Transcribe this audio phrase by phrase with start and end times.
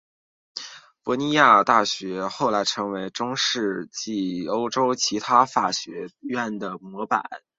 [1.03, 7.43] 博洛尼亚大学后来也成为了中世纪欧洲其他法学院的模板。